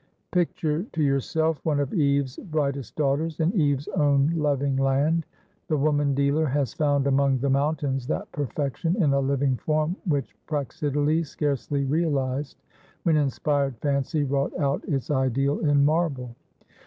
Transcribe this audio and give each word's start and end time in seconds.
"Picture 0.31 0.81
to 0.93 1.03
yourself 1.03 1.63
one 1.63 1.79
of 1.79 1.93
Eve's 1.93 2.37
brightest 2.37 2.95
daughters, 2.95 3.39
in 3.39 3.53
Eve's 3.53 3.87
own 3.89 4.31
loving 4.35 4.75
land. 4.75 5.27
The 5.67 5.77
woman 5.77 6.15
dealer 6.15 6.47
has 6.47 6.73
found 6.73 7.05
among 7.05 7.37
the 7.37 7.51
mountains 7.51 8.07
that 8.07 8.31
perfection 8.31 8.95
in 9.03 9.13
a 9.13 9.19
living 9.19 9.57
form 9.57 9.95
which 10.07 10.35
Praxiteles 10.47 11.27
scarcely 11.27 11.83
realized, 11.85 12.57
when 13.03 13.15
inspired 13.15 13.77
fancy 13.77 14.23
wrought 14.23 14.57
out 14.57 14.83
its 14.89 15.11
ideal 15.11 15.59
in 15.59 15.85
marble. 15.85 16.33